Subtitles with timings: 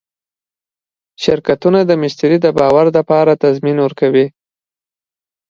[1.23, 4.25] شرکتونه د مشتری د باور لپاره تضمین ورکوي.